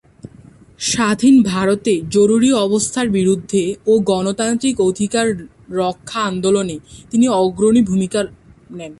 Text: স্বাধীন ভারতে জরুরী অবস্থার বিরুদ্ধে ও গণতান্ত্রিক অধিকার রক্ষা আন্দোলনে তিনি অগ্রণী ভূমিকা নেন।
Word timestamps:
স্বাধীন 0.79 1.43
ভারতে 1.43 2.01
জরুরী 2.09 2.51
অবস্থার 2.51 3.09
বিরুদ্ধে 3.09 3.75
ও 3.87 3.99
গণতান্ত্রিক 3.99 4.81
অধিকার 4.81 5.27
রক্ষা 5.69 6.19
আন্দোলনে 6.21 6.79
তিনি 7.11 7.27
অগ্রণী 7.27 7.81
ভূমিকা 7.81 8.23
নেন। 8.69 8.89